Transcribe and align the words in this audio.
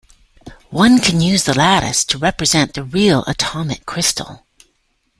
One 0.71 0.97
can 0.99 1.21
use 1.21 1.43
the 1.43 1.53
lattice 1.55 2.03
to 2.05 2.17
represent 2.17 2.73
the 2.73 2.83
real 2.83 3.23
atomic 3.27 3.85
crystal. 3.85 4.47